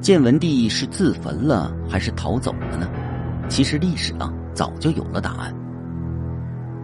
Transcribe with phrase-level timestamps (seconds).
[0.00, 2.90] 建文帝是自焚了还是逃走了呢？
[3.50, 5.54] 其实历史啊早就有了答案。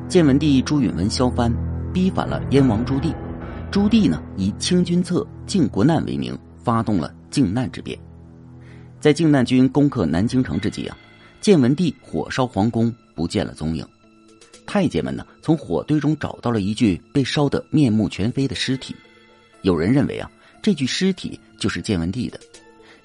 [0.06, 1.50] 建文帝朱允文削藩，
[1.94, 3.14] 逼反了燕王朱棣。
[3.70, 7.98] 朱棣呢以清君侧、靖国难为名，发动了靖难之变。
[9.00, 10.96] 在靖难军攻克南京城之际啊，
[11.40, 13.86] 建文帝火烧皇宫，不见了踪影。
[14.66, 18.94] 太监们呢从火堆中找到了一具被烧得面目全非的尸体。
[19.62, 20.30] 有人认为啊，
[20.60, 22.38] 这具尸体就是建文帝的；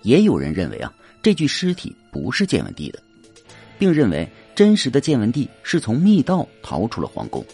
[0.01, 3.01] 也有人认为啊，这具尸体不是建文帝的，
[3.77, 7.45] 并认为真实的建文帝是从密道逃出了皇宫。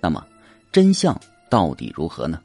[0.00, 0.24] 那么，
[0.70, 1.18] 真相？
[1.50, 2.40] 到底如何呢？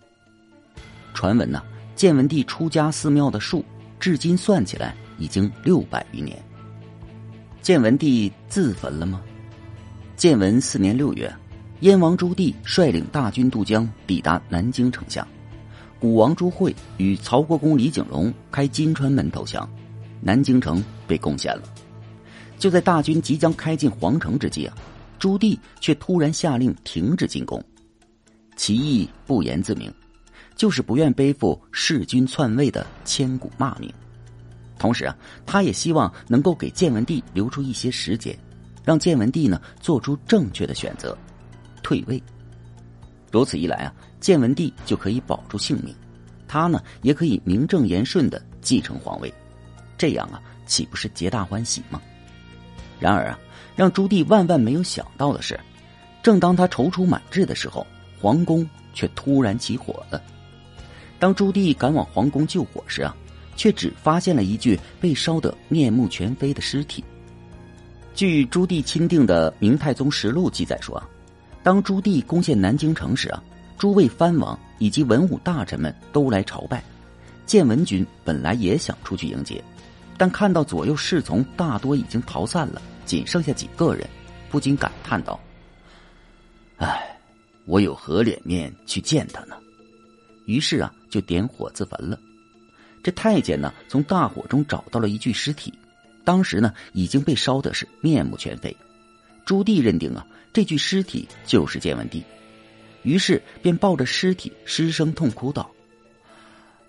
[1.14, 1.64] 传闻呢，
[1.96, 3.66] 建文帝出家寺庙的数，
[4.00, 6.38] 至今算起来已经六百余年。
[7.62, 9.22] 建文帝自焚了吗？
[10.16, 11.34] 建文四年六月，
[11.80, 15.28] 燕王朱棣率领大军渡江，抵达南京城下。
[16.00, 19.70] 古王朱惠与曹国公李景隆开金川门投降，
[20.22, 21.64] 南京城被攻陷了。
[22.58, 24.76] 就在大军即将开进皇城之际啊，
[25.18, 27.62] 朱棣却突然下令停止进攻。
[28.56, 29.94] 其意不言自明，
[30.56, 33.92] 就是不愿背负弑君篡位的千古骂名。
[34.78, 35.16] 同时啊，
[35.46, 38.38] 他也希望能够给建文帝留出一些时间，
[38.86, 41.18] 让建文帝呢做出正确的选择，
[41.84, 42.22] 退位。
[43.32, 45.94] 如此一来啊，建文帝就可以保住性命，
[46.48, 49.34] 他呢也可以名正言顺的继承皇位，
[49.98, 52.02] 这样啊，岂不是皆大欢喜吗？
[53.00, 53.40] 然而啊，
[53.76, 55.60] 让朱棣万万没有想到的是，
[56.22, 57.86] 正当他踌躇满志的时候。
[58.22, 60.22] 皇宫却突然起火了。
[61.20, 63.16] 当朱棣赶往皇宫救火时啊，
[63.56, 67.02] 却只发现了一具被烧得面目全非的尸体。
[68.14, 71.08] 据朱棣钦定的《明太宗实录》记载说啊，
[71.64, 73.42] 当朱棣攻陷南京城时啊，
[73.80, 76.84] 诸位藩王以及文武大臣们都来朝拜。
[77.48, 79.64] 建文君本来也想出去迎接，
[80.18, 84.08] 但看到左右侍从大多已经逃散了，仅剩下几个人，
[84.52, 85.40] 不禁感叹道
[86.78, 87.06] ：“唉。”
[87.66, 89.56] 我有何脸面去见他呢？
[90.46, 92.20] 于是啊，就点火自焚了。
[93.04, 95.72] 这太监呢，从大火中找到了一具尸体，
[96.24, 98.76] 当时呢已经被烧的是面目全非。
[99.46, 102.24] 朱棣认定啊，这具尸体就是建文帝，
[103.04, 105.70] 于是便抱着尸体失声痛哭道：“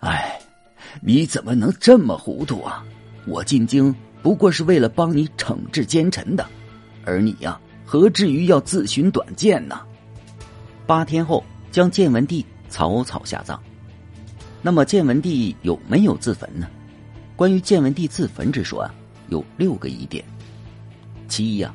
[0.00, 0.40] 哎，
[1.00, 2.84] 你怎么能这么糊涂啊？
[3.26, 6.46] 我进京不过是为了帮你惩治奸臣的，
[7.04, 9.80] 而你呀，何至于要自寻短见呢？”
[10.86, 13.62] 八天后，将建文帝草草下葬。
[14.62, 16.68] 那么，建文帝有没有自焚呢？
[17.36, 18.94] 关于建文帝自焚之说啊，
[19.28, 20.24] 有六个疑点。
[21.28, 21.74] 其一啊，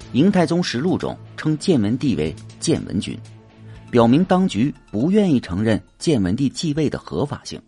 [0.12, 3.16] 《明太宗实录》中称建文帝为建文君，
[3.90, 7.60] 表明当局不愿意承认建文帝继位的合法性，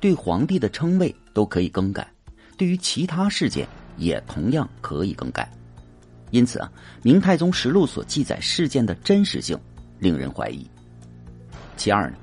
[0.00, 2.06] 对皇帝的称谓都可以更改，
[2.56, 3.66] 对于其他事件
[3.96, 5.50] 也同样可以更改。
[6.30, 9.58] 因此啊，《明太宗实录》所记载事件的真实性。
[10.02, 10.68] 令人怀疑。
[11.76, 12.16] 其二呢，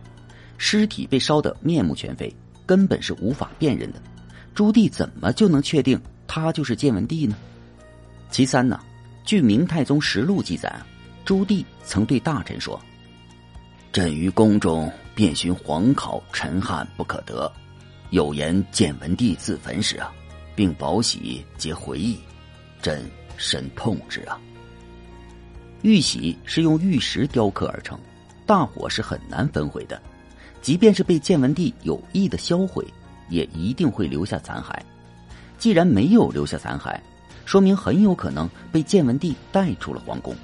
[0.58, 2.36] 尸体被烧得面目全非，
[2.66, 4.02] 根本是无法辨认的。
[4.54, 5.98] 朱棣怎么就能确定
[6.28, 7.38] 他就是建文帝呢？
[8.30, 8.78] 其三呢，
[9.24, 10.78] 据《明太宗实录》记载，
[11.24, 12.78] 朱棣曾对大臣说
[13.92, 17.52] ：“朕于宫中遍寻皇考陈汉不可得，
[18.12, 20.12] 有言建文帝自焚时啊，
[20.56, 22.20] 并宝玺皆回忆，
[22.84, 23.04] 朕
[23.36, 24.40] 深痛之啊。”
[25.82, 28.00] 玉玺是用玉石雕刻而成，
[28.46, 30.00] 大火是很难焚毁的，
[30.62, 32.86] 即便是被建文帝有意的销毁，
[33.28, 34.80] 也一定会留下残骸。
[35.58, 37.00] 既然没有留下残骸，
[37.44, 40.36] 说明很有可能被建文帝带出了皇宫，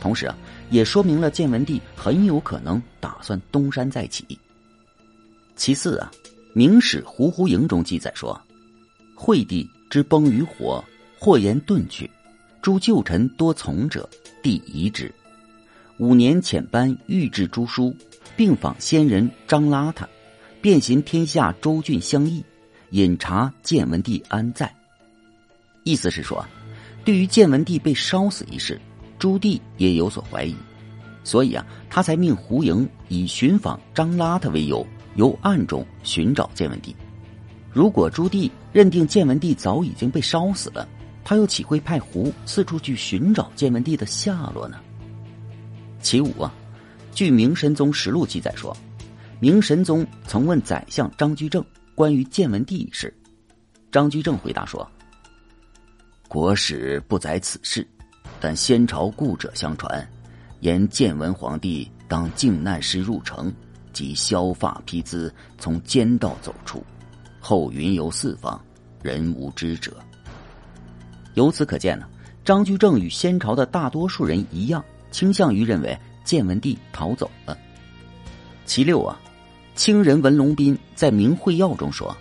[0.00, 0.36] 同时啊，
[0.70, 4.38] 也说明了建文帝很有可能打算东山再起。
[5.56, 6.10] 其次啊，
[6.52, 8.40] 《明史·胡胡营》中记载说，
[9.14, 10.84] 惠帝之崩于火，
[11.18, 12.10] 或言遁去，
[12.60, 14.08] 诸旧臣多从者。
[14.42, 15.12] 帝遗之，
[15.98, 17.92] 五年遣班御制诸书，
[18.36, 20.06] 并访先人张邋遢，
[20.60, 22.44] 遍行天下州郡乡邑，
[22.90, 24.72] 饮茶建文帝安在。
[25.82, 26.46] 意思是说，
[27.04, 28.80] 对于建文帝被烧死一事，
[29.18, 30.54] 朱棣也有所怀疑，
[31.24, 36.94] 所以啊，他才命胡营以寻访张邋遢为由，由暗中寻找建文帝。
[37.72, 40.88] 如果朱棣认定建文帝早已经被烧死了。
[41.28, 44.78] 他又岂会派胡四处去寻找建文帝的下落呢？
[46.00, 46.54] 其五啊，
[47.12, 48.76] 据《明神宗实录》记载说，
[49.40, 51.64] 明神宗曾问宰相张居正
[51.96, 53.12] 关于建文帝一事，
[53.90, 54.88] 张居正回答说
[56.28, 57.84] ：“国史不载此事，
[58.40, 60.06] 但先朝故者相传，
[60.60, 63.52] 言建文皇帝当靖难时入城，
[63.92, 66.84] 即削发披缁，从奸道走出，
[67.40, 68.62] 后云游四方，
[69.02, 69.96] 人无知者。
[71.34, 72.06] 由此可见呢，
[72.44, 77.56] 张居正与先朝的大多数人一样，倾向于认为建文帝逃走了。
[78.64, 79.18] 其六啊，
[79.74, 82.14] 清人文龙斌在《明会要》中说：“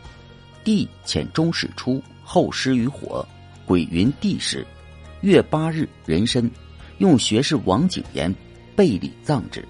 [0.63, 3.27] 帝遣中使出，后失于火，
[3.65, 4.65] 鬼云帝失。
[5.25, 6.47] 月八日，人参，
[6.99, 8.33] 用学士王景言
[8.75, 9.67] 备礼葬之。”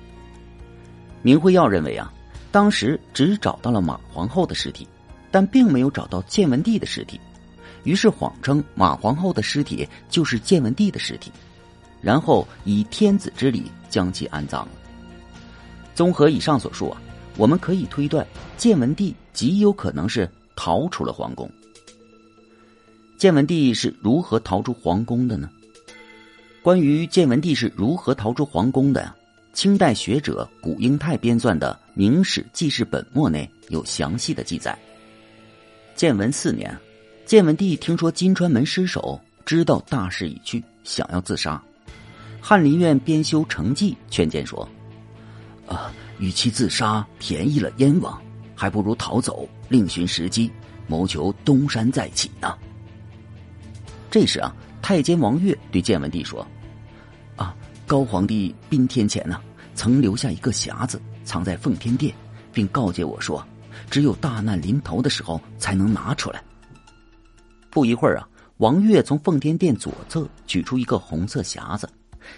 [1.24, 2.12] 明慧耀认为啊，
[2.52, 4.86] 当时只找到了马皇后的尸体，
[5.31, 7.19] 但并没有找到建文帝的尸体，
[7.86, 11.31] 于是谎称马皇后的尸体就是建文帝的尸体，
[12.01, 14.72] 然后以天子之礼将其安葬了。
[15.96, 17.01] 综合以上所述啊，
[17.38, 18.28] 我们可以推断
[18.58, 21.50] 建文帝极有可能是逃出了皇宫。
[23.18, 25.50] 建文帝是如何逃出皇宫的呢？
[26.62, 29.14] 关于建文帝是如何逃出皇宫的？
[29.54, 34.78] 清代学者古英泰编撰的《明史记事本末》内有详细的记载。
[35.96, 36.78] 建文四年，
[37.26, 41.62] 建文帝听说金川门失守，知道大势已去，想要自杀。
[42.42, 44.68] 翰林院编修程纪劝谏说
[45.68, 48.22] ：“啊，与其自杀，便宜了燕王，
[48.54, 50.52] 还不如逃走，另寻时机，
[50.86, 52.58] 谋求东山再起呢。”
[54.16, 56.48] 这时啊，太监王悦对建文帝说。
[57.36, 57.54] 啊
[57.86, 59.42] 高皇帝宾天前呢，
[59.74, 62.16] 曾留下一个匣子，藏在奉天殿，
[62.54, 63.46] 并告诫我说，
[63.90, 66.42] 只有大难临头的时候才能拿出来。
[67.70, 68.26] 不一会儿啊，
[68.56, 71.86] 王悦从奉天殿左侧取出一个红色匣子，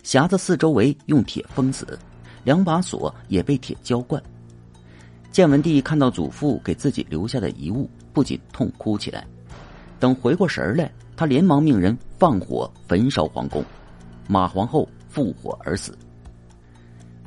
[0.03, 1.99] 匣子四周围用铁封死，
[2.43, 4.19] 两把锁也被铁浇灌。
[5.31, 9.27] 建文帝看到祖父给自己留下的遗物，不禁痛哭起来。
[9.99, 13.61] 等回过神来，他连忙命人放火焚烧皇宫，
[14.25, 14.87] 马皇后。
[15.09, 15.97] 复火而死。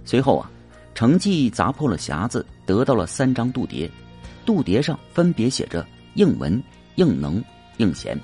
[0.05, 0.49] 随后啊，
[0.95, 3.91] 程纪砸破了匣子，得到了三张度牒，
[4.47, 5.85] 度牒上分别写着
[6.15, 6.63] 应文、
[6.95, 7.43] 应能、
[7.79, 8.17] 应贤。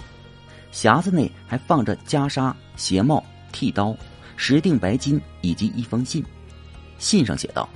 [0.73, 3.97] 匣子内还放着袈裟、鞋帽、剃刀、
[4.37, 6.25] 十锭白金以及一封信。
[6.99, 7.69] 信上写道：“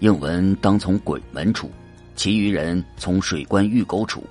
[0.00, 1.70] 应文当从鬼门出，
[2.16, 4.24] 其余人从水关玉沟出。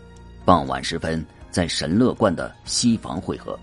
[0.46, 3.58] 傍晚时分，在神乐观的西房会合。”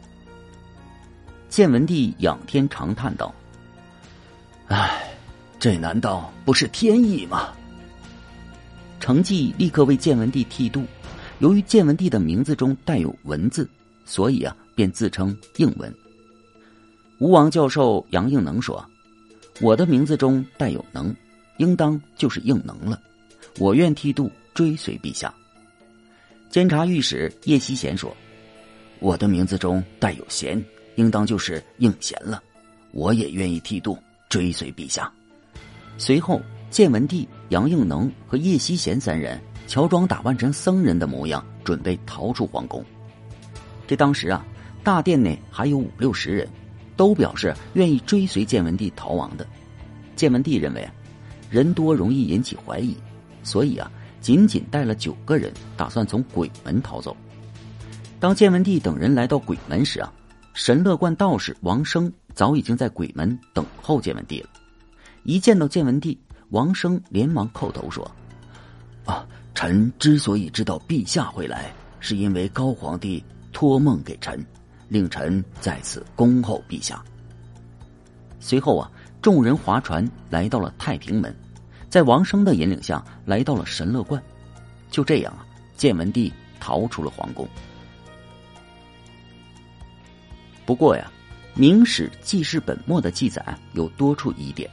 [1.51, 3.35] 建文帝仰天长叹道
[4.69, 5.11] ：“唉，
[5.59, 7.53] 这难道不是天意吗？”
[9.01, 10.85] 程纪立刻为建文帝剃度。
[11.41, 13.69] 由于建文帝的名字中带有“文”字，
[14.05, 15.93] 所以啊，便自称应文。
[17.19, 18.85] 吴王教授杨应能说
[19.61, 21.17] ：“我的名字中带有‘能’，
[21.57, 23.01] 应当就是应能了。
[23.59, 25.35] 我愿剃度，追随陛下。”
[26.51, 28.15] 监察御史叶希贤说
[28.99, 30.61] ：“我的名字中带有‘贤’。”
[30.97, 32.43] 应当就是应贤了，
[32.91, 33.97] 我也愿意剃度
[34.29, 35.11] 追随陛下。
[35.97, 42.85] 随后，建文帝、杨应能和叶希贤三人乔装打扮成僧人的模样，准备逃出皇宫。
[43.87, 44.45] 这当时啊，
[44.83, 46.47] 大殿内还有五六十人，
[46.97, 49.47] 都表示愿意追随建文帝逃亡的。
[50.17, 50.87] 建文帝认为，
[51.49, 52.95] 人多容易引起怀疑，
[53.43, 57.17] 所以啊，仅仅带了九个人，打算从鬼门逃走。
[58.19, 60.13] 当建文帝等人来到鬼门时啊。
[60.53, 64.51] 神乐观道士王生早已经在鬼门等候建文帝了。
[65.23, 66.19] 一见到建文帝，
[66.49, 68.11] 王生连忙叩头说
[69.07, 69.25] ：“啊，
[69.55, 74.45] 臣之所以知道陛下会来，是因为高皇帝托梦给臣，
[74.89, 77.03] 令臣在此恭候陛下。”
[78.41, 78.91] 随后啊，
[79.23, 81.35] 众人划船来到了太平门，
[81.91, 84.23] 在王生的引领下来到了神乐观。
[84.91, 85.45] 就这样啊，
[85.77, 87.47] 建文帝逃出了皇宫。
[90.65, 91.11] 不过呀，
[91.59, 94.71] 《明史记事本末》的记载有多处疑点。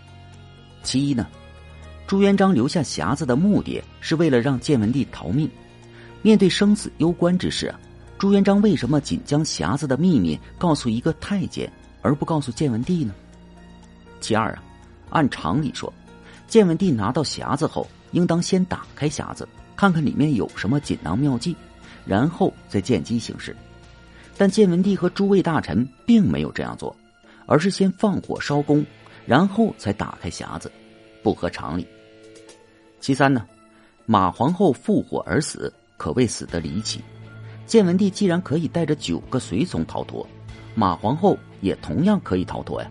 [0.84, 1.28] 其一呢，
[2.06, 5.50] 朱元璋留下匣子的目的是为了让建文帝逃命。
[6.22, 7.74] 面对生死攸关之事，
[8.18, 11.72] 朱元璋为什么仅将匣子的秘密告诉一个太监，
[12.02, 13.14] 而不告诉建文帝呢？
[14.20, 14.64] 其二啊，
[15.10, 15.92] 按常理说，
[16.48, 21.56] 建文帝拿到匣子后，应当先打开匣子，看看里面有什么锦囊妙计，
[22.06, 23.56] 然后再见机行事。
[24.38, 26.96] 但建文帝和诸位大臣并没有这样做，
[27.46, 28.86] 而是先放火烧宫，
[29.26, 30.72] 然后才打开匣子，
[31.22, 31.86] 不合常理。
[33.02, 33.46] 其三呢，
[34.06, 37.02] 马皇后复火而死，可谓死得离奇。
[37.66, 40.26] 建文帝既然可以带着九个随从逃脱，
[40.76, 42.90] 马皇后也同样可以逃脱呀，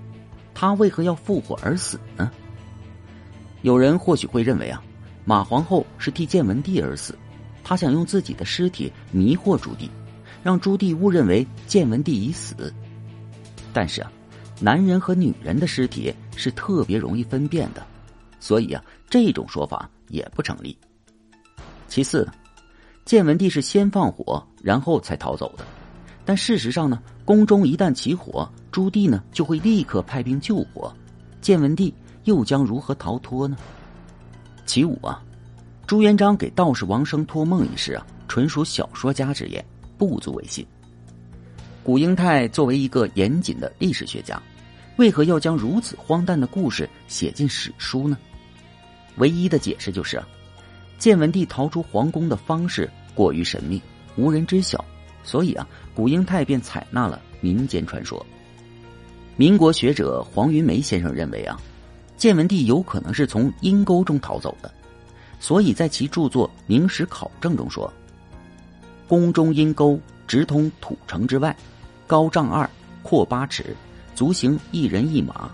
[0.53, 2.31] 他为何要复火而死呢？
[3.63, 4.83] 有人或许会认为啊，
[5.25, 7.19] 马皇后是替建文帝而死，
[7.65, 9.89] 她想用自己的尸体迷惑朱棣。
[10.43, 12.73] 让朱棣误认为建文帝已死，
[13.73, 14.13] 但是啊，
[14.61, 17.85] 男人和女人的尸体是特别容易分辨的，
[18.39, 20.79] 所以啊，这种说法也不成立。
[21.89, 22.29] 其次，
[23.05, 25.65] 建文帝是先放火，然后才逃走的。
[26.25, 30.95] 但事实上呢，宫中一旦起火，朱棣呢就会立刻派兵救火，
[31.41, 31.93] 建文帝
[32.27, 33.57] 又将如何逃脱呢？
[34.67, 35.23] 其五啊，
[35.87, 39.65] 朱元璋给道士王生托梦一事啊，纯属小说家之言，
[39.97, 40.67] 不足为信。
[41.85, 44.43] 古英泰作为一个严谨的历史学家，
[44.97, 48.19] 为何要将如此荒诞的故事写进史书呢？
[49.19, 50.21] 唯一的解释就是，
[50.99, 53.81] 建文帝逃出皇宫的方式过于神秘，
[54.17, 54.85] 无人知晓，
[55.23, 58.27] 所以啊，古英泰便采纳了民间传说。
[59.37, 61.57] 民国学者黄云梅先生认为啊，
[62.17, 64.73] 建文帝有可能是从阴沟中逃走的，
[65.39, 67.93] 所以在其著作《明史考证》中说
[69.07, 71.55] ：“宫中阴沟直通土城之外。”
[72.09, 72.71] 高丈二，
[73.03, 73.77] 阔八尺，
[74.15, 75.51] 足行一人一马，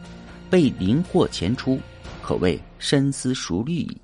[0.50, 1.80] 被灵获前出，
[2.22, 4.01] 可谓深思熟虑矣。